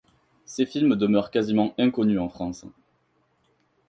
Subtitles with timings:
[0.45, 2.65] Ces films demeurent quasiment inconnus en France.